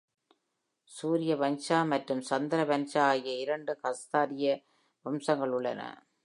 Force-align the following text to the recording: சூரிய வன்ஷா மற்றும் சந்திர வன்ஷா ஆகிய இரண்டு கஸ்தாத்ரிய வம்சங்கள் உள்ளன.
சூரிய 0.91 1.33
வன்ஷா 1.41 1.79
மற்றும் 1.87 2.21
சந்திர 2.21 2.63
வன்ஷா 2.71 3.03
ஆகிய 3.11 3.35
இரண்டு 3.43 3.75
கஸ்தாத்ரிய 3.83 4.55
வம்சங்கள் 5.05 5.55
உள்ளன. 5.59 5.81